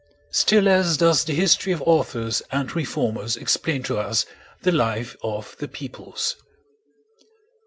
Still 0.31 0.63
less 0.63 0.97
does 0.97 1.25
the 1.25 1.35
history 1.35 1.71
of 1.71 1.83
authors 1.83 2.41
and 2.51 2.75
reformers 2.75 3.37
explain 3.37 3.83
to 3.83 3.99
us 3.99 4.25
the 4.63 4.71
life 4.71 5.15
of 5.21 5.55
the 5.59 5.67
peoples. 5.67 6.35